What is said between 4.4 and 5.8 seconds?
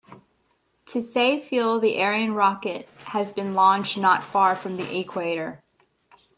from the equator.